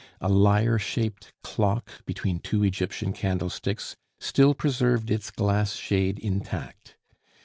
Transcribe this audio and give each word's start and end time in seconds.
A 0.19 0.27
lyre 0.29 0.79
shaped 0.79 1.31
clock 1.43 1.87
between 2.07 2.39
two 2.39 2.63
Egyptian 2.63 3.13
candlesticks 3.13 3.95
still 4.19 4.55
preserved 4.55 5.11
its 5.11 5.29
glass 5.29 5.75
shade 5.75 6.17
intact. 6.17 6.97